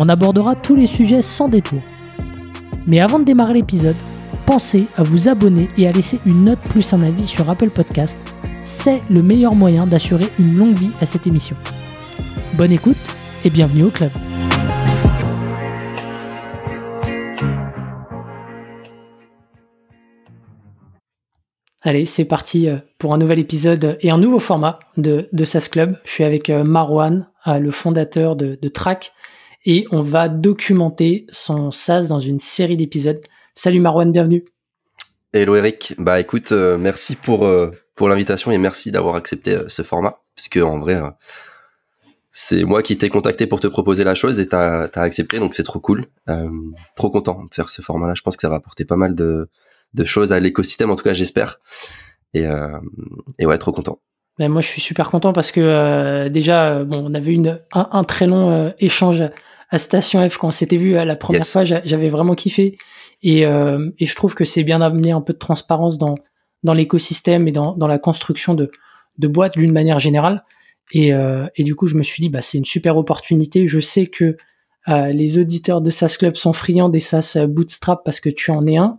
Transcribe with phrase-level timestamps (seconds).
[0.00, 1.82] On abordera tous les sujets sans détour.
[2.86, 3.96] Mais avant de démarrer l'épisode,
[4.46, 8.16] pensez à vous abonner et à laisser une note plus un avis sur Apple Podcast.
[8.62, 11.56] C'est le meilleur moyen d'assurer une longue vie à cette émission.
[12.54, 12.96] Bonne écoute
[13.44, 14.12] et bienvenue au club.
[21.82, 25.96] Allez, c'est parti euh, pour un nouvel épisode et un nouveau format de, SAS Club.
[26.04, 29.12] Je suis avec euh, Marwan, euh, le fondateur de Track,
[29.68, 33.20] et on va documenter son SAS dans une série d'épisodes.
[33.54, 34.46] Salut Marwan, bienvenue.
[35.34, 37.46] Hello Eric, bah écoute, merci pour,
[37.94, 40.98] pour l'invitation et merci d'avoir accepté ce format, puisque en vrai,
[42.30, 45.52] c'est moi qui t'ai contacté pour te proposer la chose et t'as as accepté, donc
[45.52, 46.06] c'est trop cool.
[46.30, 46.48] Euh,
[46.96, 48.14] trop content de faire ce format-là.
[48.16, 49.50] Je pense que ça va apporter pas mal de,
[49.92, 51.60] de choses à l'écosystème, en tout cas j'espère.
[52.32, 52.80] Et, euh,
[53.38, 54.00] et ouais, trop content.
[54.38, 57.60] Ben moi, je suis super content parce que euh, déjà, euh, bon, on avait une,
[57.72, 59.22] un, un très long euh, échange
[59.70, 61.64] à Station F quand on s'était vu la première fois.
[61.64, 62.78] J'avais vraiment kiffé
[63.22, 66.14] et, et je trouve que c'est bien d'amener un peu de transparence dans,
[66.62, 68.70] dans l'écosystème et dans, dans la construction de,
[69.18, 70.44] de boîtes d'une manière générale.
[70.92, 73.66] Et, euh, et, du coup, je me suis dit, bah, c'est une super opportunité.
[73.66, 74.36] Je sais que
[74.88, 78.66] euh, les auditeurs de SaaS Club sont friands des SaaS Bootstrap parce que tu en
[78.66, 78.98] es un.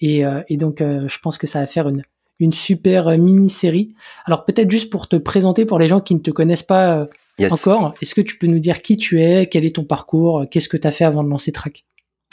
[0.00, 2.02] Et, euh, et donc, je pense que ça va faire une,
[2.40, 3.94] une super mini-série.
[4.24, 7.06] Alors, peut-être juste pour te présenter, pour les gens qui ne te connaissent pas
[7.50, 10.68] encore, est-ce que tu peux nous dire qui tu es, quel est ton parcours, qu'est-ce
[10.68, 11.84] que tu as fait avant de lancer Track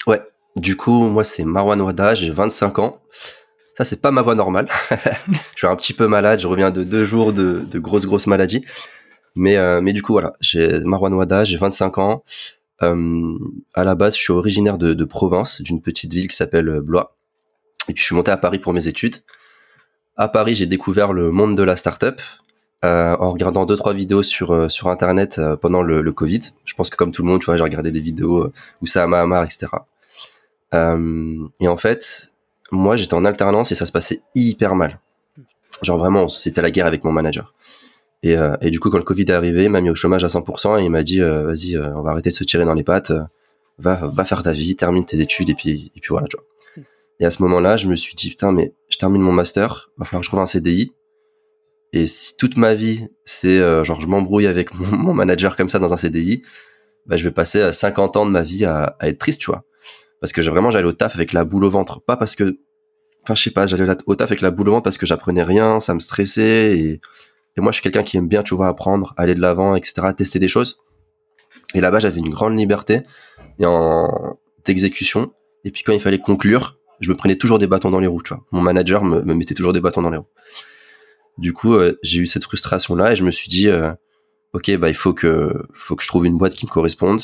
[0.08, 0.22] Ouais,
[0.56, 3.02] du coup, moi, c'est Marwan Wada, j'ai 25 ans.
[3.78, 4.70] Ça, c'est pas ma voix normale.
[4.92, 8.28] je suis un petit peu malade, je reviens de deux jours de, de grosses, grosses
[8.28, 8.64] maladies.
[9.36, 12.24] Mais, euh, mais du coup, voilà, j'ai Marwan Wada, j'ai 25 ans.
[12.84, 13.38] Euh,
[13.74, 16.82] à la base, je suis originaire de, de Provence, d'une petite ville qui s'appelle euh,
[16.82, 17.18] Blois.
[17.90, 19.18] Et puis, je suis monté à Paris pour mes études.
[20.16, 22.22] À Paris, j'ai découvert le monde de la startup
[22.84, 26.42] euh, en regardant deux trois vidéos sur euh, sur internet pendant le, Covid.
[26.66, 29.08] Je pense que comme tout le monde, tu vois, j'ai regardé des vidéos où ça
[29.08, 29.68] m'a marre, etc.
[30.74, 32.34] et en fait,
[32.72, 35.00] moi, j'étais en alternance et ça se passait hyper mal.
[35.82, 37.54] Genre vraiment, c'était la guerre avec mon manager.
[38.24, 40.24] Et, euh, et, du coup, quand le Covid est arrivé, il m'a mis au chômage
[40.24, 42.66] à 100% et il m'a dit, euh, vas-y, euh, on va arrêter de se tirer
[42.66, 43.12] dans les pattes,
[43.78, 46.84] va, va faire ta vie, termine tes études et puis, et puis voilà, tu vois.
[47.20, 50.06] Et à ce moment-là, je me suis dit, putain, mais je termine mon master, va
[50.06, 50.92] falloir que je trouve un CDI.
[51.96, 55.94] Et si toute ma vie, c'est genre je m'embrouille avec mon, manager comme ça dans
[55.94, 56.44] un CDI,
[57.06, 59.64] bah, je vais passer 50 ans de ma vie à, à être triste, tu vois.
[60.20, 62.02] Parce que vraiment, j'allais au taf avec la boule au ventre.
[62.02, 62.60] Pas parce que,
[63.24, 65.44] enfin, je sais pas, j'allais au taf avec la boule au ventre parce que j'apprenais
[65.44, 67.02] rien, ça me stressait et,
[67.58, 70.08] et moi, je suis quelqu'un qui aime bien, tu vois, apprendre, aller de l'avant, etc.,
[70.18, 70.80] tester des choses.
[71.76, 73.04] Et là-bas, j'avais une grande liberté
[73.60, 75.32] et en d'exécution.
[75.64, 78.22] Et puis quand il fallait conclure, je me prenais toujours des bâtons dans les roues,
[78.22, 78.44] tu vois.
[78.52, 80.28] Mon manager me, me mettait toujours des bâtons dans les roues.
[81.38, 83.92] Du coup, euh, j'ai eu cette frustration-là et je me suis dit, euh,
[84.54, 87.22] ok, bah il faut que, faut que je trouve une boîte qui me corresponde.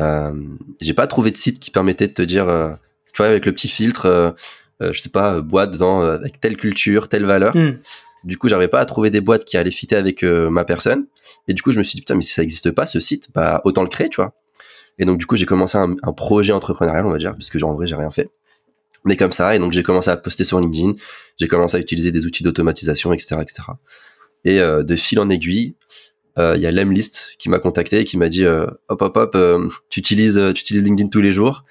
[0.00, 0.32] Euh,
[0.80, 2.46] j'ai pas trouvé de site qui permettait de te dire,
[3.12, 4.34] tu vois, avec le petit filtre,
[4.80, 7.56] je sais pas, boîte dans avec telle culture, telle valeur.
[7.56, 7.78] Mm.
[8.24, 11.06] Du coup, j'arrivais pas à trouver des boîtes qui allaient fitter avec euh, ma personne.
[11.48, 13.30] Et du coup, je me suis dit, putain, mais si ça n'existe pas, ce site,
[13.34, 14.34] bah, autant le créer, tu vois.
[14.98, 17.62] Et donc, du coup, j'ai commencé un, un, projet entrepreneurial, on va dire, parce que
[17.64, 18.30] en vrai, j'ai rien fait.
[19.04, 20.94] Mais comme ça, et donc j'ai commencé à poster sur LinkedIn,
[21.38, 23.62] j'ai commencé à utiliser des outils d'automatisation, etc., etc.
[24.44, 25.74] Et euh, de fil en aiguille,
[26.38, 29.16] euh, il y a Lemlist qui m'a contacté et qui m'a dit, euh, hop, hop,
[29.16, 29.38] hop,
[29.88, 31.64] tu utilises, tu utilises LinkedIn tous les jours,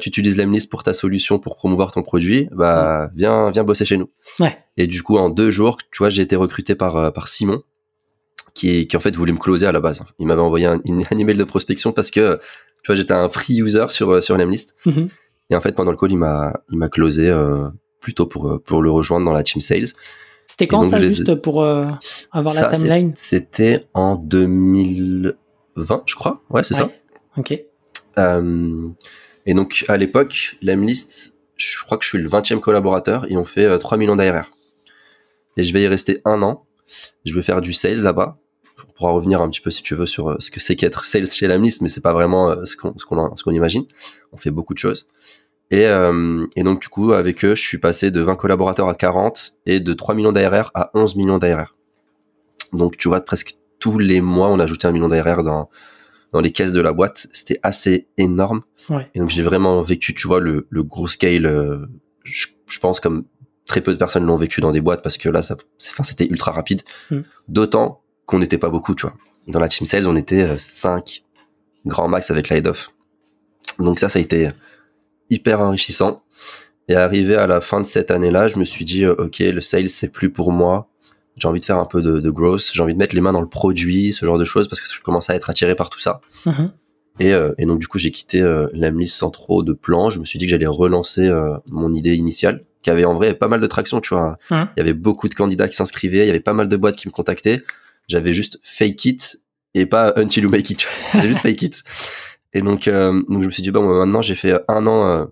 [0.00, 3.96] tu utilises Lemlist pour ta solution pour promouvoir ton produit, bah viens viens bosser chez
[3.96, 4.10] nous.
[4.38, 4.56] Ouais.
[4.76, 7.64] Et du coup en deux jours, tu vois, j'ai été recruté par par Simon
[8.54, 10.04] qui qui en fait voulait me closer à la base.
[10.20, 12.36] Il m'avait envoyé un, un, email de prospection parce que
[12.84, 14.76] tu vois j'étais un free user sur sur Lemlist.
[14.86, 15.08] Mm-hmm.
[15.52, 17.68] Et en fait pendant le call il m'a il m'a closé euh,
[18.00, 19.88] plutôt pour pour le rejoindre dans la team sales.
[20.46, 23.12] C'était quand ça juste pour avoir la timeline?
[23.14, 26.42] C'était en 2020, je crois.
[26.50, 26.80] Ouais, c'est ouais.
[26.80, 26.90] ça.
[27.36, 27.62] Ok.
[28.18, 28.88] Euh,
[29.46, 33.44] et donc, à l'époque, l'Emlist, je crois que je suis le 20e collaborateur et on
[33.44, 34.50] fait euh, 3 millions d'ARR.
[35.56, 36.66] Et je vais y rester un an.
[37.24, 38.38] Je vais faire du sales là-bas.
[38.88, 41.04] On pourra revenir un petit peu, si tu veux, sur euh, ce que c'est qu'être
[41.04, 43.84] sales chez l'Emlist, mais c'est pas vraiment euh, ce qu'on ce qu'on ce qu'on imagine.
[44.32, 45.06] On fait beaucoup de choses.
[45.72, 48.94] Et, euh, et donc, du coup, avec eux, je suis passé de 20 collaborateurs à
[48.94, 51.74] 40 et de 3 millions d'ARR à 11 millions d'ARR.
[52.72, 55.68] Donc, tu vois, presque tous les mois, on ajoutait un million d'ARR dans,
[56.32, 58.62] dans les caisses de la boîte, c'était assez énorme.
[58.88, 59.10] Ouais.
[59.14, 61.46] Et donc j'ai vraiment vécu, tu vois, le, le gros scale.
[61.46, 61.86] euh,
[62.24, 63.24] je, je pense comme
[63.66, 66.52] très peu de personnes l'ont vécu dans des boîtes parce que là, ça, c'était ultra
[66.52, 66.82] rapide.
[67.10, 67.20] Mm.
[67.48, 69.14] D'autant qu'on n'était pas beaucoup, tu vois.
[69.48, 71.22] Dans la team sales, on était 5
[71.86, 72.90] grand max avec off.
[73.78, 74.48] Donc ça, ça a été
[75.32, 76.22] hyper enrichissant.
[76.88, 79.60] Et arrivé à la fin de cette année-là, je me suis dit, euh, ok, le
[79.60, 80.88] sales, c'est plus pour moi.
[81.36, 82.70] J'ai envie de faire un peu de, de growth.
[82.72, 84.88] J'ai envie de mettre les mains dans le produit, ce genre de choses, parce que
[84.92, 86.20] je commence à être attiré par tout ça.
[86.46, 86.72] Mhm.
[87.20, 90.10] Et, euh, et donc du coup, j'ai quitté euh, l'Amlis sans trop de plan.
[90.10, 93.34] Je me suis dit que j'allais relancer euh, mon idée initiale, qui avait en vrai
[93.34, 94.38] pas mal de traction, tu vois.
[94.50, 96.96] Il y avait beaucoup de candidats qui s'inscrivaient, il y avait pas mal de boîtes
[96.96, 97.62] qui me contactaient.
[98.08, 99.40] J'avais juste fake it
[99.74, 100.86] et pas until you make it.
[101.12, 101.82] J'avais juste fake it.
[102.54, 105.24] Et donc, euh, donc je me suis dit bon, maintenant j'ai fait un an euh,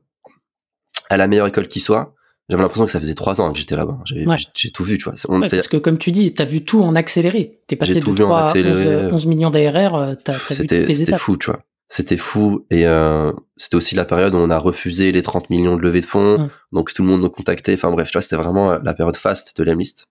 [1.08, 2.14] à la meilleure école qui soit.
[2.49, 3.99] J'avais l'impression que ça faisait trois ans que j'étais là-bas.
[4.26, 4.37] Ouais.
[4.56, 5.14] J'ai tout vu, tu vois.
[5.28, 7.61] On- Ouais, parce que comme tu dis, t'as vu tout en accéléré.
[7.69, 9.12] T'es passé de tout vu en 3 à 11, accéléré.
[9.12, 11.61] 11 millions d'ARR, euh, t'as vu toutes les c'était fou, tu vois.
[11.88, 15.76] C'était fou et euh, c'était aussi la période où on a refusé les 30 millions
[15.76, 16.49] de levée de fonds, Mm.
[16.72, 17.75] donc tout le monde nous contactait.
[17.75, 20.06] Enfin bref, tu vois, c'était vraiment euh, la période fast de l'Emlist.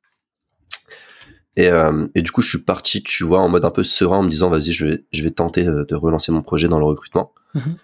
[1.55, 4.17] Et, euh, et du coup, je suis parti, tu vois, en mode un peu serein,
[4.17, 6.79] en me disant, vas-y, je vais, je vais tenter euh, de relancer mon projet dans
[6.79, 7.33] le recrutement.
[7.53, 7.77] Mhm.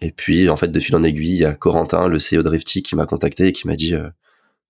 [0.00, 2.48] Et puis, en fait, de fil en aiguille, il y a Corentin, le CEO de
[2.48, 4.08] Rifty, qui m'a contacté et qui m'a dit, euh,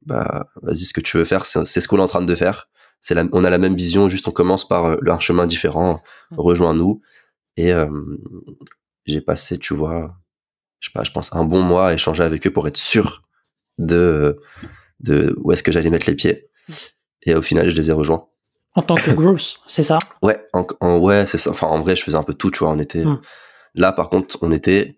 [0.06, 2.68] bah, vas-y, ce que tu veux faire, c'est ce qu'on est en train de faire.
[3.00, 6.02] C'est on a la même vision, juste on commence par un chemin différent.
[6.30, 6.38] Mhm.
[6.38, 7.00] Rejoins-nous.
[7.56, 7.88] Et euh,
[9.06, 10.16] j'ai passé, tu vois,
[10.80, 13.22] je sais pas, je pense un bon mois à échanger avec eux pour être sûr
[13.78, 14.40] de,
[15.00, 16.48] de où est-ce que j'allais mettre les pieds.
[17.22, 18.28] Et au final, je les ai rejoints.
[18.78, 19.98] En tant que growth, c'est ça?
[20.22, 21.50] Ouais, en, en- ouais, c'est ça.
[21.50, 22.70] Enfin, en vrai, je faisais un peu tout, tu vois.
[22.70, 23.20] On était Mm.
[23.74, 24.96] là, par contre, on était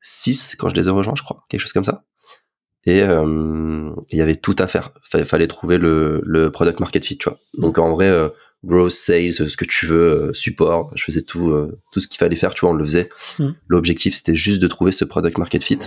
[0.00, 2.04] 6 quand je les ai rejoints, je crois, quelque chose comme ça.
[2.86, 4.92] Et euh, il y avait tout à faire.
[5.02, 7.38] Fallait, fallait trouver le, le product market fit, tu vois.
[7.58, 8.28] Donc en vrai, euh,
[8.64, 11.52] growth, sales, ce que tu veux, euh, support, je faisais tout,
[11.92, 13.08] tout ce qu'il fallait faire, tu vois, on le faisait.
[13.38, 13.50] Mm.
[13.68, 15.78] L'objectif, c'était juste de trouver ce product market fit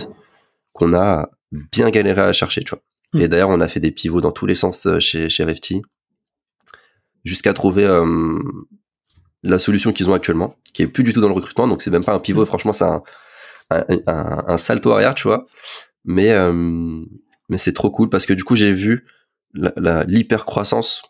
[0.72, 2.82] qu'on a bien galéré à chercher, tu vois.
[3.14, 3.20] Mm.
[3.22, 5.82] Et d'ailleurs, on a fait des pivots dans tous les sens chez, chez Refty
[7.28, 8.38] jusqu'à trouver euh,
[9.42, 11.90] la solution qu'ils ont actuellement, qui est plus du tout dans le recrutement, donc c'est
[11.90, 13.02] même pas un pivot, franchement, c'est un,
[13.70, 15.46] un, un, un salto arrière, tu vois.
[16.04, 17.04] Mais, euh,
[17.48, 19.06] mais c'est trop cool parce que du coup, j'ai vu
[19.54, 21.02] l'hyper croissance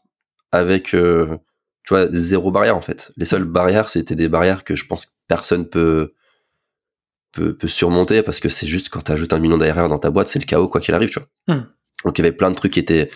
[0.52, 1.38] avec, euh,
[1.84, 3.12] tu vois, zéro barrière en fait.
[3.16, 6.14] Les seules barrières, c'était des barrières que je pense que personne peut,
[7.32, 10.10] peut, peut surmonter parce que c'est juste quand tu ajoutes un million d'ARR dans ta
[10.10, 11.56] boîte, c'est le chaos quoi qu'il arrive, tu vois.
[11.56, 11.66] Hmm.
[12.04, 13.10] Donc il y avait plein de trucs qui étaient,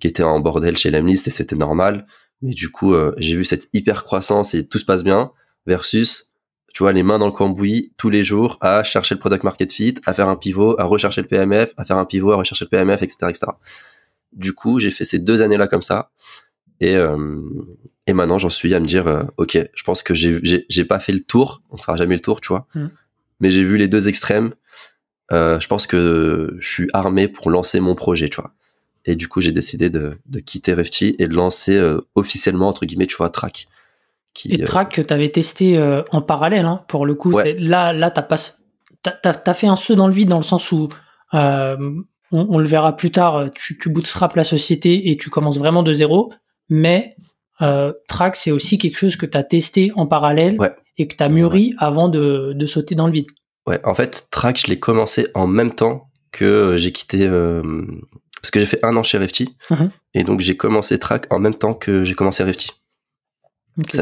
[0.00, 2.06] qui étaient en bordel chez l'Emlist et c'était normal.
[2.42, 5.32] Mais du coup, euh, j'ai vu cette hyper croissance et tout se passe bien
[5.66, 6.32] versus,
[6.74, 9.72] tu vois, les mains dans le cambouis tous les jours à chercher le product market
[9.72, 12.64] fit, à faire un pivot, à rechercher le PMF, à faire un pivot, à rechercher
[12.64, 13.46] le PMF, etc., etc.
[14.32, 16.10] Du coup, j'ai fait ces deux années-là comme ça.
[16.80, 17.40] Et, euh,
[18.06, 21.12] et maintenant, j'en suis à me dire, euh, ok, je pense que j'ai, pas fait
[21.12, 22.66] le tour, on fera jamais le tour, tu vois.
[22.74, 22.86] Mm.
[23.40, 24.54] Mais j'ai vu les deux extrêmes.
[25.30, 28.52] Je pense que je suis armé pour lancer mon projet, tu vois.
[29.06, 32.86] Et du coup, j'ai décidé de, de quitter Refty et de lancer euh, officiellement, entre
[32.86, 33.68] guillemets, tu vois, Track.
[34.32, 37.32] Qui, Et euh, Track que t'avais testé euh, en parallèle, hein, pour le coup.
[37.32, 37.54] Ouais.
[37.58, 37.92] Là,
[39.22, 40.88] t'as- t'as fait un saut dans le vide dans le sens où
[41.34, 41.76] euh,
[42.32, 43.50] on, on le verra plus tard.
[43.54, 43.90] Tu, tu
[44.36, 46.32] la société et tu commences vraiment de zéro.
[46.68, 47.14] Mais
[48.08, 50.74] Track, c'est aussi quelque chose que t'as testé en parallèle Ouais.
[50.98, 53.26] et que t'as mûri avant de, de sauter dans le vide.
[53.66, 57.28] Ouais, en fait, Track, je l'ai commencé en même temps que j'ai quitté.
[57.28, 57.62] euh,
[58.44, 59.56] parce que j'ai fait un an chez Refty.
[59.70, 59.90] Mhm.
[60.12, 62.72] Et donc, j'ai commencé Track en même temps que j'ai commencé Refty.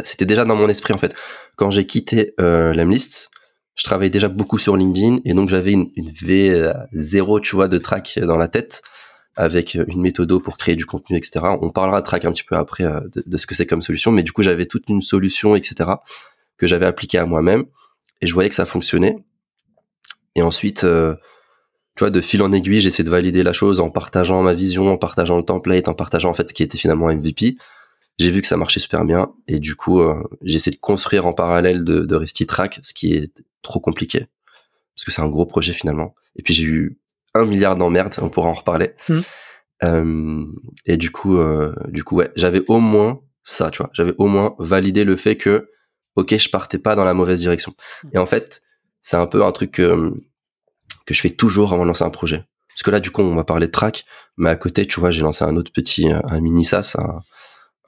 [0.02, 1.14] C'était déjà dans mon esprit, en fait.
[1.54, 3.30] Quand j'ai quitté euh, l'Emlist,
[3.76, 5.18] je travaillais déjà beaucoup sur LinkedIn.
[5.24, 8.82] Et donc, j'avais une, une V0, tu vois, de Track dans la tête
[9.36, 11.38] avec une méthode pour créer du contenu, etc.
[11.60, 13.80] On parlera de Track un petit peu après euh, de, de ce que c'est comme
[13.80, 14.10] solution.
[14.10, 15.88] Mais du coup, j'avais toute une solution, etc.
[16.56, 17.62] que j'avais appliquée à moi-même.
[18.20, 19.18] Et je voyais que ça fonctionnait.
[20.34, 21.14] Et ensuite, euh,
[21.96, 24.90] tu vois, de fil en aiguille, j'essaie de valider la chose en partageant ma vision,
[24.90, 27.56] en partageant le template, en partageant en fait ce qui était finalement MVP.
[28.18, 31.26] J'ai vu que ça marchait super bien et du coup, euh, j'ai essayé de construire
[31.26, 34.26] en parallèle de, de Refty Track, ce qui est trop compliqué
[34.94, 36.14] parce que c'est un gros projet finalement.
[36.36, 36.98] Et puis j'ai eu
[37.34, 38.92] un milliard d'emmerdes, on pourra en reparler.
[39.08, 39.20] Mm.
[39.84, 40.46] Euh,
[40.86, 44.26] et du coup, euh, du coup, ouais, j'avais au moins ça, tu vois, j'avais au
[44.26, 45.68] moins validé le fait que,
[46.14, 47.74] ok, je partais pas dans la mauvaise direction.
[48.12, 48.62] Et en fait,
[49.00, 50.14] c'est un peu un truc que,
[51.12, 52.44] que je fais toujours avant de lancer un projet.
[52.68, 55.10] Parce que là, du coup, on va parler de track, mais à côté, tu vois,
[55.10, 57.20] j'ai lancé un autre petit, un mini SaaS, un,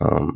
[0.00, 0.28] un,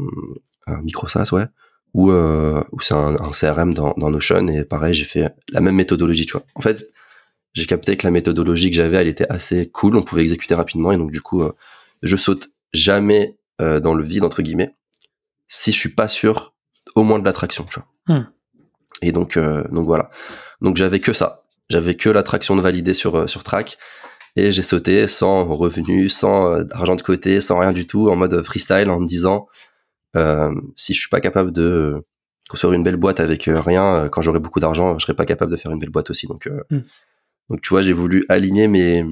[0.67, 1.45] un micro SaaS, ouais,
[1.93, 5.61] où, euh, où c'est un, un CRM dans, dans Notion, et pareil, j'ai fait la
[5.61, 6.45] même méthodologie, tu vois.
[6.55, 6.87] En fait,
[7.53, 10.93] j'ai capté que la méthodologie que j'avais, elle était assez cool, on pouvait exécuter rapidement,
[10.93, 11.53] et donc du coup, euh,
[12.03, 14.75] je saute jamais euh, dans le vide, entre guillemets,
[15.47, 16.55] si je suis pas sûr
[16.95, 18.17] au moins de l'attraction, tu vois.
[18.17, 18.27] Hmm.
[19.03, 20.11] Et donc, donc voilà.
[20.61, 21.45] Donc j'avais que ça.
[21.71, 23.79] J'avais que l'attraction de valider sur, sur track.
[24.37, 28.43] Et j'ai sauté sans revenu, sans argent de côté, sans rien du tout, en mode
[28.45, 29.49] freestyle, en me disant,
[30.77, 32.05] si je suis pas capable de
[32.49, 35.57] construire une belle boîte avec rien, quand j'aurai beaucoup d'argent, je serai pas capable de
[35.57, 36.27] faire une belle boîte aussi.
[36.27, 36.81] Donc, hmm.
[37.51, 39.05] donc tu vois, j'ai voulu aligner mes,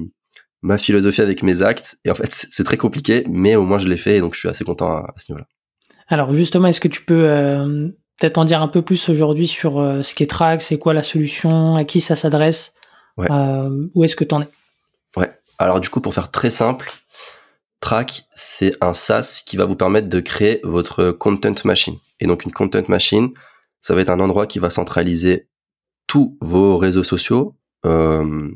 [0.61, 1.97] ma philosophie avec mes actes.
[2.05, 4.39] Et en fait, c'est très compliqué, mais au moins je l'ai fait, et donc je
[4.39, 5.47] suis assez content à, ce niveau-là.
[6.07, 9.79] Alors justement, est-ce que tu peux euh, peut-être en dire un peu plus aujourd'hui sur
[9.79, 12.73] euh, ce qu'est Track, c'est quoi la solution, à qui ça s'adresse,
[13.19, 14.47] euh, où est-ce que tu en es?
[15.15, 15.31] Ouais.
[15.59, 16.91] Alors du coup, pour faire très simple,
[17.79, 21.97] Track, c'est un SaaS qui va vous permettre de créer votre content machine.
[22.19, 23.29] Et donc une content machine,
[23.81, 25.47] ça va être un endroit qui va centraliser
[26.07, 27.55] tous vos réseaux sociaux,
[27.85, 28.49] euh,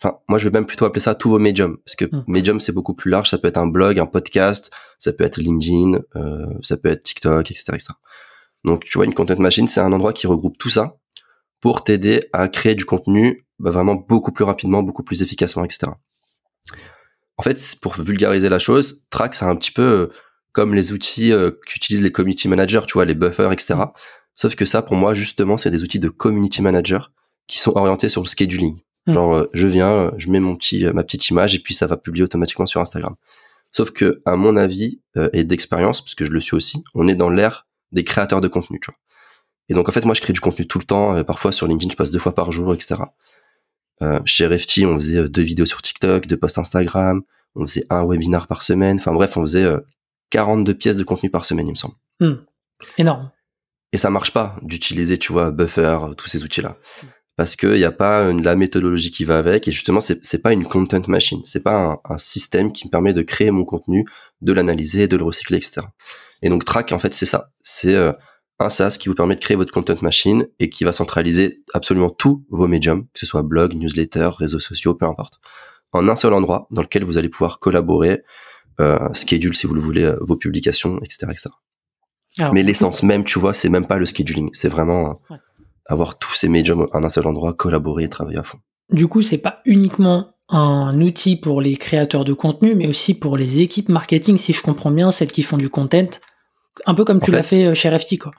[0.00, 2.24] enfin moi je vais même plutôt appeler ça tous vos médiums parce que hmm.
[2.28, 5.36] médium c'est beaucoup plus large ça peut être un blog un podcast ça peut être
[5.36, 5.98] LinkedIn
[6.62, 7.92] ça peut être TikTok etc etc
[8.64, 10.96] donc tu vois une content machine c'est un endroit qui regroupe tout ça
[11.60, 15.92] pour t'aider à créer du contenu bah, vraiment beaucoup plus rapidement beaucoup plus efficacement etc
[17.36, 20.06] en fait pour vulgariser la chose Track c'est un petit peu euh,
[20.52, 23.92] comme les outils euh, qu'utilisent les community managers tu vois les buffers etc hmm.
[24.34, 27.12] sauf que ça pour moi justement c'est des outils de community manager
[27.46, 29.12] qui sont orientés sur le scheduling Hmm.
[29.14, 31.96] Genre, euh, je viens, je mets mon petit, ma petite image et puis ça va
[31.96, 33.16] publier automatiquement sur Instagram.
[33.72, 35.00] Sauf que, à mon avis
[35.32, 38.48] et d'expérience, parce que je le suis aussi, on est dans l'ère des créateurs de
[38.48, 38.98] contenu, tu vois.
[39.68, 41.22] Et donc, en fait, moi, je crée du contenu tout le temps.
[41.24, 43.00] parfois, sur LinkedIn, je passe deux fois par jour, etc.
[44.24, 47.22] chez Refty, on faisait deux vidéos sur TikTok, deux posts Instagram,
[47.54, 48.96] on faisait un webinar par semaine.
[48.96, 49.66] Enfin bref, on faisait
[50.30, 51.94] 42 pièces de contenu par semaine, il me semble.
[52.20, 52.44] Hmm.
[52.98, 53.30] Énorme.
[53.92, 56.76] Et ça marche pas d'utiliser, tu vois, Buffer, tous ces outils-là.
[57.02, 57.06] Hmm
[57.36, 60.42] parce qu'il n'y a pas une, la méthodologie qui va avec et justement c'est c'est
[60.42, 64.06] pas une content machine c'est pas un, système qui me permet de créer mon contenu
[64.42, 65.86] de l'analyser de le recycler etc
[66.42, 67.50] et donc Track en fait c'est ça.
[67.62, 68.12] C'est euh,
[68.58, 72.10] un SaaS qui vous permet de créer votre content machine et qui va centraliser absolument
[72.10, 75.40] tous vos médiums que ce soit blog newsletter réseaux sociaux peu importe
[75.92, 78.22] en un seul endroit dans lequel vous allez pouvoir collaborer
[78.80, 81.50] euh, schedule si vous le voulez euh, vos publications etc etc
[82.52, 84.50] mais l'essence même tu vois c'est même pas le scheduling.
[84.52, 85.16] C'est vraiment
[85.86, 88.58] avoir tous ces médiums en un seul endroit, collaborer et travailler à fond.
[88.90, 93.36] Du coup, c'est pas uniquement un outil pour les créateurs de contenu, mais aussi pour
[93.36, 96.10] les équipes marketing, si je comprends bien, celles qui font du content,
[96.86, 98.32] un peu comme tu l'as fait euh, chez Refty, quoi.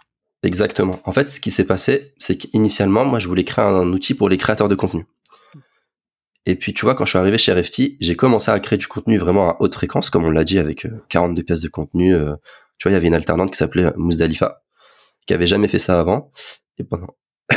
[0.43, 0.99] Exactement.
[1.05, 4.27] En fait, ce qui s'est passé, c'est qu'initialement, moi, je voulais créer un, outil pour
[4.27, 5.05] les créateurs de contenu.
[6.45, 8.87] Et puis, tu vois, quand je suis arrivé chez Refty, j'ai commencé à créer du
[8.87, 12.13] contenu vraiment à haute fréquence, comme on l'a dit, avec 42 euh, pièces de contenu.
[12.13, 12.33] Euh,
[12.77, 14.63] tu vois, il y avait une alternante qui s'appelait Mousdalifa,
[15.25, 16.31] qui avait jamais fait ça avant.
[16.77, 17.15] Et pendant,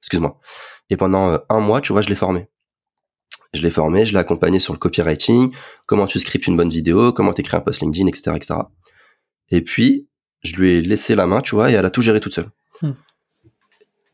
[0.00, 0.40] excuse-moi.
[0.88, 2.48] Et pendant un mois, tu vois, je l'ai formé.
[3.52, 5.52] Je l'ai formé, je l'ai accompagné sur le copywriting,
[5.84, 8.54] comment tu scriptes une bonne vidéo, comment t'écris un post LinkedIn, etc., etc.
[9.50, 10.06] Et puis,
[10.42, 12.50] je lui ai laissé la main, tu vois, et elle a tout géré toute seule.
[12.80, 12.92] Hmm.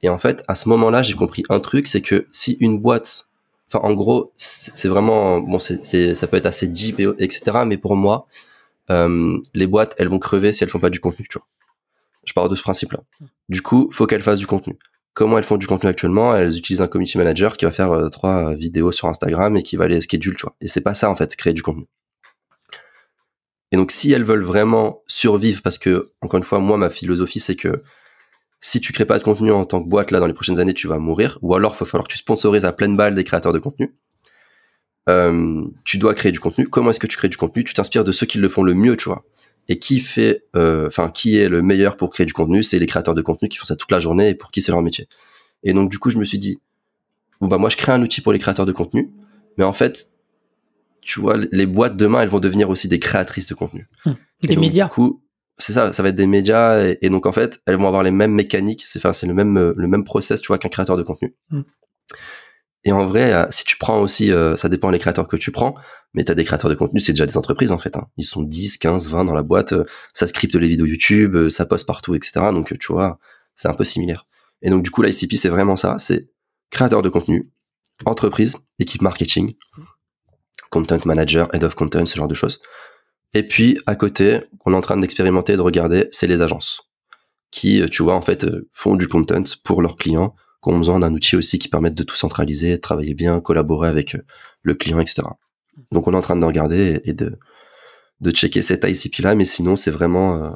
[0.02, 3.28] Et en fait, à ce moment-là, j'ai compris un truc, c'est que si une boîte,
[3.72, 7.58] enfin, en gros, c'est vraiment, bon, c'est, ça peut être assez deep, et, etc.
[7.66, 8.26] Mais pour moi,
[8.90, 11.46] euh, les boîtes, elles vont crever si elles font pas du contenu, tu vois.
[12.24, 13.00] Je pars de ce principe-là.
[13.48, 14.78] Du coup, faut qu'elles fassent du contenu.
[15.14, 16.36] Comment elles font du contenu actuellement?
[16.36, 19.76] Elles utilisent un community manager qui va faire euh, trois vidéos sur Instagram et qui
[19.76, 20.54] va les schedule, tu vois.
[20.60, 21.86] Et c'est pas ça en fait, créer du contenu.
[23.72, 27.40] Et donc, si elles veulent vraiment survivre, parce que encore une fois, moi, ma philosophie,
[27.40, 27.82] c'est que
[28.60, 30.74] si tu crées pas de contenu en tant que boîte là dans les prochaines années,
[30.74, 31.38] tu vas mourir.
[31.42, 33.94] Ou alors, il va falloir que tu sponsorises à pleine balle des créateurs de contenu.
[35.08, 36.66] Euh, tu dois créer du contenu.
[36.68, 37.64] Comment est-ce que tu crées du contenu?
[37.64, 39.24] Tu t'inspires de ceux qui le font le mieux, tu vois.
[39.68, 42.62] Et qui fait, euh, enfin, qui est le meilleur pour créer du contenu?
[42.62, 44.72] C'est les créateurs de contenu qui font ça toute la journée et pour qui c'est
[44.72, 45.08] leur métier.
[45.62, 46.58] Et donc, du coup, je me suis dit,
[47.40, 49.10] bon, bah, moi, je crée un outil pour les créateurs de contenu,
[49.56, 50.10] mais en fait,
[51.08, 53.88] tu vois, les boîtes demain, elles vont devenir aussi des créatrices de contenu.
[54.04, 54.84] Hum, des médias.
[54.84, 55.24] Du coup,
[55.56, 58.10] c'est ça, ça va être des médias, et, donc, en fait, elles vont avoir les
[58.10, 61.02] mêmes mécaniques, c'est, enfin, c'est le même, le même process, tu vois, qu'un créateur de
[61.02, 61.34] contenu.
[61.50, 61.64] Hum.
[62.84, 65.50] Et en vrai, euh, si tu prends aussi, euh, ça dépend des créateurs que tu
[65.50, 65.74] prends,
[66.14, 67.96] mais tu as des créateurs de contenu, c'est déjà des entreprises en fait.
[67.96, 68.06] Hein.
[68.16, 69.84] Ils sont 10, 15, 20 dans la boîte, euh,
[70.14, 72.32] ça scripte les vidéos YouTube, ça poste partout, etc.
[72.52, 73.18] Donc tu vois,
[73.56, 74.24] c'est un peu similaire.
[74.62, 76.30] Et donc du coup, l'ICP, c'est vraiment ça, c'est
[76.70, 77.50] créateur de contenu,
[78.06, 79.54] entreprise, équipe marketing,
[80.70, 82.60] content manager, head of content, ce genre de choses.
[83.34, 86.82] Et puis à côté, qu'on est en train d'expérimenter et de regarder, c'est les agences
[87.50, 91.12] qui, tu vois, en fait, font du content pour leurs clients qui ont besoin d'un
[91.14, 94.24] outil aussi qui permette de tout centraliser, travailler bien, collaborer avec euh,
[94.62, 95.22] le client, etc.
[95.92, 97.38] Donc on est en train de regarder et de,
[98.20, 100.50] de checker cet ICP là, mais sinon c'est vraiment euh,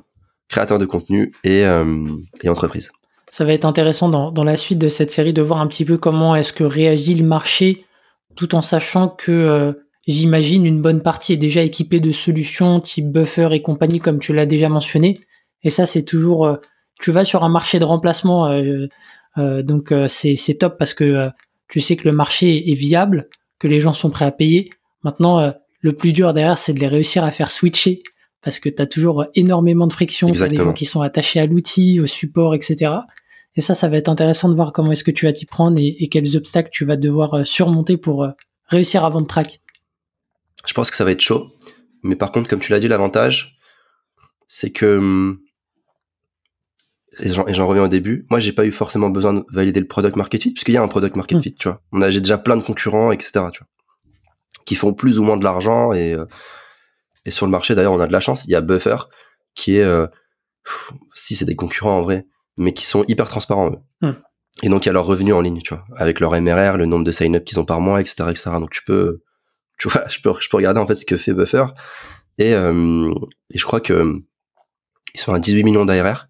[0.48, 2.04] créateur de contenu et, euh,
[2.42, 2.90] et, entreprise.
[3.28, 5.84] Ça va être intéressant dans, dans, la suite de cette série de voir un petit
[5.84, 7.86] peu comment est-ce que réagit le marché,
[8.34, 13.48] tout en sachant que j'imagine une bonne partie est déjà équipée de solutions type buffer
[13.52, 15.20] et compagnie comme tu l'as déjà mentionné.
[15.62, 16.58] Et ça c'est toujours
[17.00, 18.50] tu vas sur un marché de remplacement,
[19.36, 21.28] donc c'est c'est top parce que
[21.68, 23.28] tu sais que le marché est viable,
[23.58, 24.70] que les gens sont prêts à payer.
[25.04, 28.02] Maintenant, le plus dur derrière, c'est de les réussir à faire switcher
[28.42, 32.00] parce que tu as toujours énormément de friction, les gens qui sont attachés à l'outil,
[32.00, 32.92] au support, etc.
[33.54, 35.78] Et ça, ça va être intéressant de voir comment est-ce que tu vas t'y prendre
[35.78, 38.30] et, quels obstacles tu vas devoir euh, surmonter pour euh,
[38.66, 39.60] réussir à vendre track.
[40.66, 41.52] Je pense que ça va être chaud.
[42.02, 43.58] Mais par contre, comme tu l'as dit, l'avantage,
[44.48, 45.38] c'est que hum,
[47.20, 50.16] et j'en reviens au début, moi j'ai pas eu forcément besoin de valider le product
[50.16, 51.42] market fit puisqu'il y a un product market mmh.
[51.42, 51.82] fit, tu vois.
[51.92, 53.32] On a j'ai déjà plein de concurrents, etc.
[53.52, 53.68] Tu vois,
[54.64, 56.24] qui font plus ou moins de l'argent et euh,
[57.24, 58.44] et sur le marché, d'ailleurs, on a de la chance.
[58.46, 58.96] Il y a Buffer,
[59.54, 60.06] qui est, euh,
[61.14, 62.26] si c'est des concurrents en vrai,
[62.56, 63.78] mais qui sont hyper transparents, eux.
[64.00, 64.14] Hmm.
[64.62, 66.86] Et donc, il y a leur revenu en ligne, tu vois, avec leur MRR, le
[66.86, 68.50] nombre de sign-up qu'ils ont par mois, etc., etc.
[68.58, 69.22] Donc, tu peux,
[69.82, 71.64] tu vois, je peux, je peux regarder, en fait, ce que fait Buffer.
[72.38, 73.12] Et, euh,
[73.50, 74.22] et je crois que
[75.12, 76.28] ils sont à 18 millions d'ARR.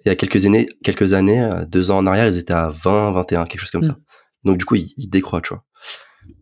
[0.00, 2.52] Et il y a quelques années, quelques années, euh, deux ans en arrière, ils étaient
[2.52, 3.92] à 20, 21, quelque chose comme ça.
[3.92, 3.96] Hmm.
[4.44, 5.64] Donc, du coup, ils, ils décroît, tu vois.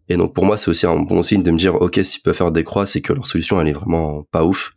[0.08, 2.34] Et donc pour moi, c'est aussi un bon signe de me dire, ok, s'ils peuvent
[2.34, 4.74] faire des croix, c'est que leur solution, elle est vraiment pas ouf.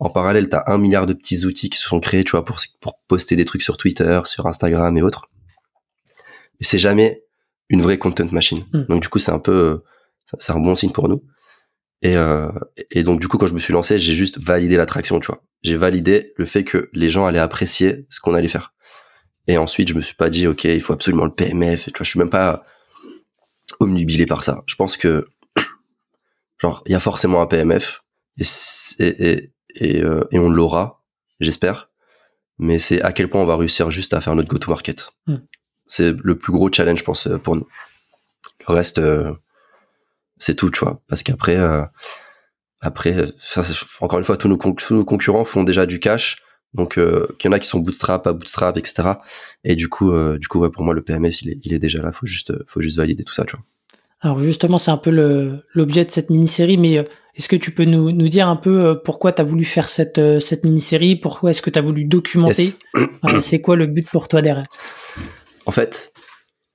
[0.00, 2.44] En parallèle, tu as un milliard de petits outils qui se sont créés, tu vois,
[2.44, 5.30] pour, pour poster des trucs sur Twitter, sur Instagram et autres.
[6.58, 7.22] Mais c'est jamais
[7.68, 8.64] une vraie content machine.
[8.72, 8.86] Hmm.
[8.88, 9.84] Donc du coup, c'est un peu,
[10.38, 11.22] c'est un bon signe pour nous.
[12.02, 12.50] Et, euh,
[12.90, 15.42] et donc du coup, quand je me suis lancé, j'ai juste validé l'attraction, tu vois.
[15.62, 18.74] J'ai validé le fait que les gens allaient apprécier ce qu'on allait faire.
[19.46, 21.86] Et ensuite, je me suis pas dit, ok, il faut absolument le PMF.
[21.86, 22.64] Tu vois, je suis même pas
[23.80, 24.62] omnubilé par ça.
[24.66, 25.28] Je pense que
[26.58, 28.02] genre il y a forcément un PMF
[28.38, 28.44] et
[28.98, 31.02] et et, euh, et, on l'aura,
[31.40, 31.88] j'espère.
[32.58, 35.12] Mais c'est à quel point on va réussir juste à faire notre go-to-market.
[35.26, 35.38] Hmm.
[35.86, 37.66] C'est le plus gros challenge, je pense, pour nous.
[38.68, 39.32] Le reste, euh,
[40.42, 41.00] c'est tout, tu vois.
[41.08, 41.82] Parce qu'après, euh,
[42.80, 43.14] après,
[44.00, 46.42] encore une fois, tous nos, concurrents font déjà du cash.
[46.74, 49.14] Donc, euh, qu'il y en a qui sont bootstrap, pas bootstrap, etc.
[49.62, 52.00] Et du coup, du coup, ouais, pour moi, le PMF, il est, il est déjà
[52.00, 52.12] là.
[52.12, 53.64] Faut juste, faut juste valider tout ça, tu vois.
[54.22, 55.10] Alors justement, c'est un peu
[55.74, 57.02] l'objet de cette mini-série, mais euh,
[57.34, 59.88] est-ce que tu peux nous, nous dire un peu euh, pourquoi tu as voulu faire
[59.88, 61.16] cette, euh, cette mini-série?
[61.16, 62.68] Pourquoi est-ce que tu as voulu documenter?
[63.40, 64.66] C'est quoi le but pour toi derrière?
[65.66, 66.12] En fait,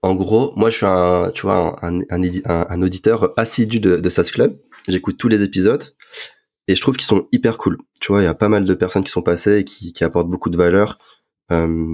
[0.07, 4.09] en gros, moi je suis un, tu vois, un, un, un, auditeur assidu de, de
[4.09, 4.57] SAS Club.
[4.87, 5.83] J'écoute tous les épisodes
[6.67, 7.77] et je trouve qu'ils sont hyper cool.
[7.99, 10.03] Tu vois, il y a pas mal de personnes qui sont passées et qui, qui
[10.03, 10.97] apportent beaucoup de valeur.
[11.51, 11.85] Euh,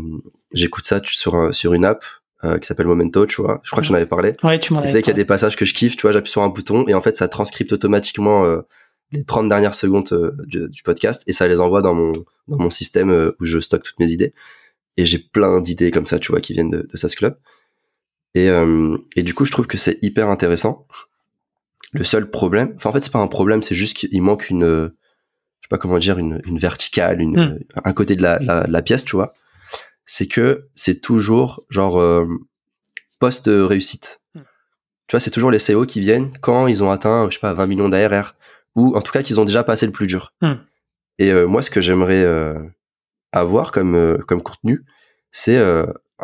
[0.52, 2.04] J'écoute ça sur, sur une app
[2.44, 3.62] euh, qui s'appelle Momento, tu vois.
[3.64, 4.34] Je crois que j'en avais parlé.
[4.44, 6.32] Ouais, tu m'en Dès qu'il y a des passages que je kiffe, tu vois, j'appuie
[6.32, 8.62] sur un bouton et en fait, ça transcripte automatiquement euh,
[9.12, 12.12] les 30 dernières secondes du, du, podcast et ça les envoie dans mon,
[12.48, 14.34] dans mon système où je stocke toutes mes idées.
[14.98, 17.38] Et j'ai plein d'idées comme ça, tu vois, qui viennent de, de SAS Club.
[18.36, 18.50] Et,
[19.16, 20.88] et du coup, je trouve que c'est hyper intéressant.
[21.92, 24.64] Le seul problème, enfin en fait, c'est pas un problème, c'est juste qu'il manque une,
[24.64, 27.60] je sais pas comment dire, une, une verticale, une, hmm.
[27.84, 29.34] un côté de la, la, la pièce, tu vois
[30.06, 32.26] c'est que c'est toujours genre euh,
[33.20, 34.22] post réussite.
[34.36, 34.42] Hmm.
[35.08, 37.54] Tu vois, c'est toujours les CEO qui viennent quand ils ont atteint, je sais pas,
[37.54, 38.36] 20 millions d'ARR
[38.76, 40.34] ou en tout cas qu'ils ont déjà passé le plus dur.
[40.42, 40.56] Hmm.
[41.20, 42.60] Et euh, moi, ce que j'aimerais euh,
[43.32, 44.84] avoir comme euh, comme contenu,
[45.32, 45.58] c'est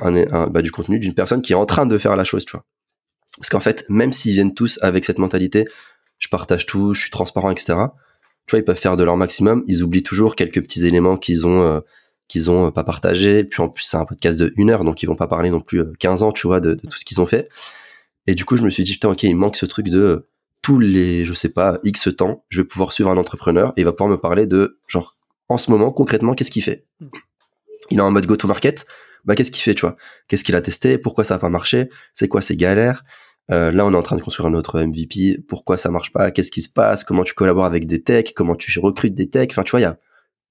[0.01, 2.45] un, un, bah, du contenu d'une personne qui est en train de faire la chose,
[2.45, 2.65] tu vois.
[3.37, 5.65] Parce qu'en fait, même s'ils viennent tous avec cette mentalité,
[6.17, 7.75] je partage tout, je suis transparent, etc.
[8.45, 9.63] Tu vois, ils peuvent faire de leur maximum.
[9.67, 11.81] Ils oublient toujours quelques petits éléments qu'ils ont
[12.29, 13.43] qu'ils ont euh, pas partagé.
[13.43, 15.59] Puis en plus, c'est un podcast de une heure, donc ils vont pas parler non
[15.59, 17.49] plus 15 euh, ans, tu vois, de, tout ce qu'ils ont fait.
[18.27, 20.29] Et du coup, je me suis dit, putain, ok, il manque ce truc de euh,
[20.61, 23.83] tous les, je sais pas, X temps, je vais pouvoir suivre un entrepreneur et il
[23.83, 25.17] va pouvoir me parler de, genre,
[25.49, 26.85] en ce moment, concrètement, qu'est-ce qu'il fait?
[27.01, 27.07] Hmm.
[27.91, 28.85] Il est en mode go-to-market,
[29.25, 29.95] bah qu'est-ce qu'il fait, tu vois?
[30.27, 30.97] Qu'est-ce qu'il a testé?
[30.97, 31.89] Pourquoi ça a pas marché?
[32.13, 33.03] C'est quoi ses galères?
[33.49, 35.39] Là, on est en train de construire notre MVP.
[35.47, 36.29] Pourquoi ça marche pas?
[36.29, 37.03] Qu'est-ce qui se passe?
[37.03, 38.33] Comment tu collabores avec des techs?
[38.35, 39.51] Comment tu recrutes des techs?
[39.51, 39.97] Enfin, tu vois, il y a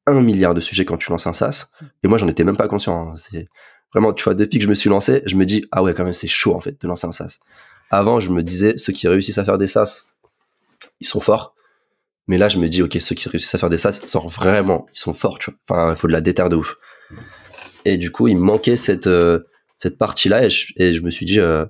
[0.06, 1.66] un milliard de sujets quand tu lances un SaaS.
[2.02, 3.10] Et moi, j'en étais même pas conscient.
[3.10, 3.14] Hein.
[3.16, 3.46] C'est
[3.92, 6.04] vraiment, tu vois, depuis que je me suis lancé, je me dis, ah ouais, quand
[6.04, 7.38] même, c'est chaud, en fait, de lancer un SaaS.
[7.90, 10.06] Avant, je me disais, ceux qui réussissent à faire des SaaS,
[11.00, 11.54] ils sont forts.
[12.26, 14.86] Mais là, je me dis, ok, ceux qui réussissent à faire des SaaS, sont vraiment,
[14.92, 15.58] ils sont forts, tu vois.
[15.68, 16.76] Enfin, il faut de la déterre de ouf.
[17.88, 19.40] Et du coup, il me manquait cette, euh,
[19.78, 21.64] cette partie-là et je, me suis dit, euh,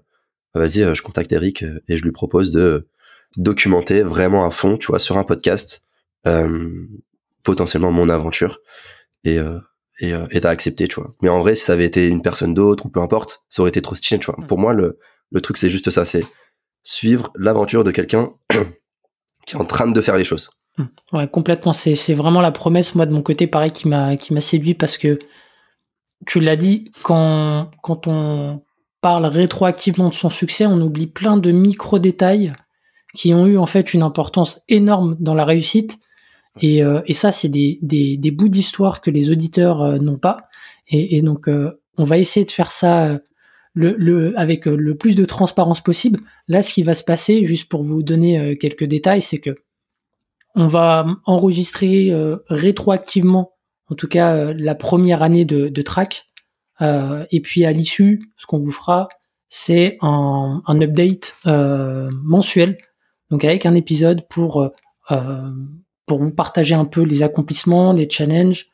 [0.55, 2.89] vas-y, euh, je contacte Eric et je lui propose de
[3.37, 5.83] documenter vraiment à fond, tu vois, sur un podcast,
[7.43, 8.61] potentiellement mon aventure.
[9.25, 9.39] Et
[10.01, 11.15] et euh, t'as accepté tu vois.
[11.23, 13.71] Mais en vrai si ça avait été une personne d'autre ou peu importe ça aurait
[13.71, 14.37] été trop stylé tu vois.
[14.47, 14.99] Pour moi le
[15.31, 16.25] le truc c'est juste ça c'est
[16.83, 18.33] suivre l'aventure de quelqu'un
[19.47, 20.51] qui est en train de faire les choses.
[20.79, 20.85] Mmh.
[21.15, 21.73] ouais complètement.
[21.73, 24.97] C'est vraiment la promesse moi de mon côté pareil qui m'a qui m'a séduit parce
[24.97, 25.19] que
[26.27, 28.63] tu l'as dit quand quand on
[29.01, 32.53] parle rétroactivement de son succès on oublie plein de micro détails
[33.15, 35.99] qui ont eu en fait une importance énorme dans la réussite
[36.61, 40.19] et, euh, et ça, c'est des, des, des, bouts d'histoire que les auditeurs euh, n'ont
[40.19, 40.49] pas.
[40.91, 41.51] Et, donc,
[41.99, 43.21] on va essayer de faire ça
[43.75, 46.21] le, avec le plus de transparence possible.
[46.49, 49.55] Là, ce qui va se passer, juste pour vous donner quelques détails, c'est que
[50.55, 52.11] on va enregistrer
[52.49, 53.53] rétroactivement,
[53.91, 56.27] en tout cas, la première année de, de track.
[56.81, 59.09] et puis à l'issue, ce qu'on vous fera,
[59.49, 62.79] c'est un, un, update mensuel,
[63.31, 64.71] donc avec un épisode pour
[66.09, 68.67] pour vous partager un peu les accomplissements, les challenges,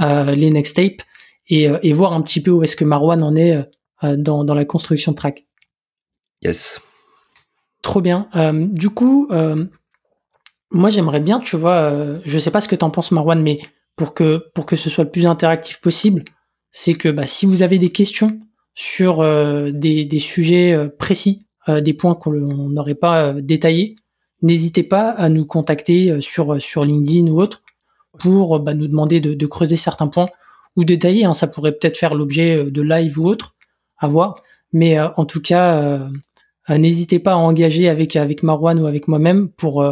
[0.00, 1.02] euh, les next tapes
[1.48, 3.56] et, euh, et, voir un petit peu où est-ce que Marwan en est
[4.04, 5.46] euh, dans, dans, la construction de track.
[6.42, 6.80] Yes.
[7.82, 8.28] Trop bien.
[8.54, 9.28] du coup,
[10.70, 13.58] moi j'aimerais bien, tu vois, je sais pas ce que t'en penses Marwan, mais
[13.96, 16.24] pour que pour que ce soit le plus interactif possible,
[16.70, 18.40] c'est que bah, si vous avez des questions
[18.74, 22.32] sur des, des, sujets précis, des points qu'on
[22.70, 23.96] n'aurait pas détaillés,
[24.42, 27.62] n'hésitez pas à nous contacter euh, sur, euh, sur LinkedIn ou autre
[28.18, 30.28] pour euh, bah, nous demander de, creuser certains points
[30.76, 31.24] ou détailler.
[31.24, 33.54] Hein, ça pourrait peut-être faire l'objet de live ou autre,
[33.96, 34.42] à voir.
[34.72, 36.00] Mais en tout cas,
[36.70, 39.84] n'hésitez pas à engager avec, avec Marwan ou avec moi-même pour,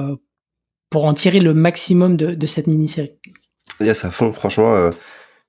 [0.88, 3.12] pour en tirer le maximum de, cette mini-série.
[3.80, 4.90] Yes, à fond, franchement,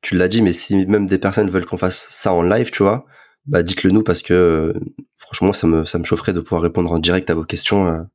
[0.01, 2.83] tu l'as dit, mais si même des personnes veulent qu'on fasse ça en live, tu
[2.83, 3.05] vois,
[3.45, 4.73] bah dites-le nous parce que
[5.17, 8.07] franchement, ça me, ça me chaufferait de pouvoir répondre en direct à vos questions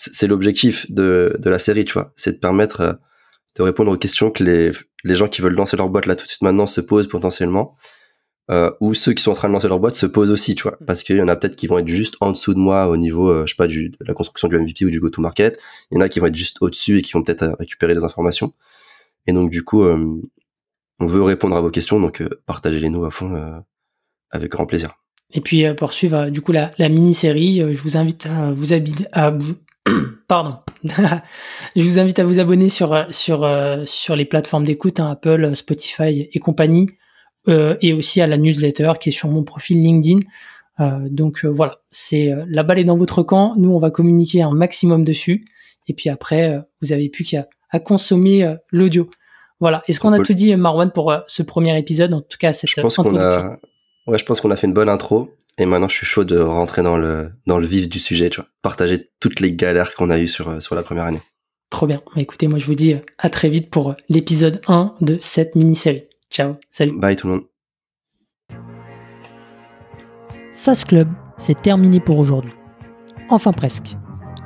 [0.00, 2.12] c'est l'objectif de, de la série, tu vois.
[2.16, 2.92] C'est de permettre euh,
[3.56, 4.70] de répondre aux questions que les,
[5.04, 7.76] les gens qui veulent lancer leur boîte là tout de suite maintenant se posent potentiellement.
[8.50, 10.62] Euh, ou ceux qui sont en train de lancer leur boîte se posent aussi, tu
[10.62, 10.78] vois.
[10.80, 10.84] Mm.
[10.86, 12.96] Parce qu'il y en a peut-être qui vont être juste en dessous de moi au
[12.96, 15.60] niveau, euh, je sais pas, du, de la construction du MVP ou du go-to-market.
[15.90, 18.04] Il y en a qui vont être juste au-dessus et qui vont peut-être récupérer les
[18.04, 18.54] informations.
[19.26, 23.62] Et donc, du coup, on veut répondre à vos questions, donc partagez-les nous à fond
[24.30, 24.94] avec grand plaisir.
[25.32, 28.28] Et puis, pour suivre, du coup, la, mini-série, je vous invite
[29.12, 29.54] à vous,
[32.18, 33.84] à vous, abonner sur, euh,
[34.16, 36.90] les plateformes d'écoute, hein, Apple, Spotify et compagnie,
[37.48, 40.20] euh, et aussi à la newsletter qui est sur mon profil LinkedIn.
[40.80, 43.54] Euh, donc voilà, c'est la balle est dans votre camp.
[43.56, 45.46] Nous, on va communiquer un maximum dessus.
[45.88, 49.08] Et puis après, vous avez plus qu'à à consommer l'audio.
[49.60, 49.82] Voilà.
[49.88, 52.80] Est-ce qu'on a tout dit, Marwan, pour ce premier épisode En tout cas, cette je
[52.80, 53.58] pense qu'on a...
[54.06, 55.36] Ouais, je pense qu'on a fait une bonne intro.
[55.58, 58.40] Et maintenant, je suis chaud de rentrer dans le, dans le vif du sujet, tu
[58.40, 58.48] vois.
[58.62, 61.20] Partager toutes les galères qu'on a eues sur, euh, sur la première année.
[61.68, 62.00] Trop bien.
[62.14, 65.18] Bah, écoutez, moi, je vous dis euh, à très vite pour euh, l'épisode 1 de
[65.20, 66.04] cette mini-série.
[66.30, 66.54] Ciao.
[66.70, 66.98] Salut.
[66.98, 67.44] Bye tout le monde.
[70.52, 72.52] SAS Club, c'est terminé pour aujourd'hui.
[73.28, 73.96] Enfin presque.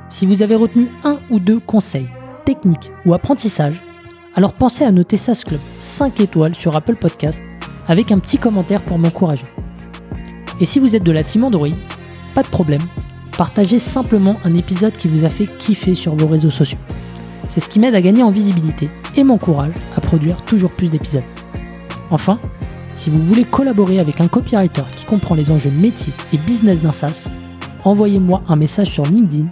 [0.09, 2.05] Si vous avez retenu un ou deux conseils,
[2.45, 3.81] techniques ou apprentissages,
[4.35, 7.41] alors pensez à noter SAS Club 5 étoiles sur Apple Podcast
[7.87, 9.45] avec un petit commentaire pour m'encourager.
[10.59, 11.67] Et si vous êtes de la team Android,
[12.33, 12.81] pas de problème,
[13.37, 16.79] partagez simplement un épisode qui vous a fait kiffer sur vos réseaux sociaux.
[17.49, 21.23] C'est ce qui m'aide à gagner en visibilité et m'encourage à produire toujours plus d'épisodes.
[22.11, 22.39] Enfin,
[22.95, 26.91] si vous voulez collaborer avec un copywriter qui comprend les enjeux métiers et business d'un
[26.91, 27.29] SaaS,
[27.83, 29.47] envoyez-moi un message sur LinkedIn,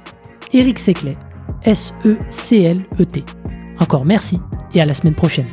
[0.53, 1.17] Eric Seclet,
[1.65, 3.23] S-E-C-L-E-T.
[3.79, 4.39] Encore merci
[4.73, 5.47] et à la semaine prochaine.